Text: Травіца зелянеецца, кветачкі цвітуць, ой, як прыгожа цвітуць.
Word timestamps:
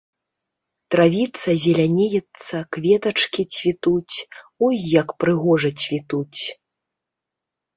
Травіца 0.95 1.49
зелянеецца, 1.65 2.55
кветачкі 2.77 3.43
цвітуць, 3.59 4.15
ой, 4.69 4.75
як 4.99 5.07
прыгожа 5.25 5.71
цвітуць. 5.85 6.41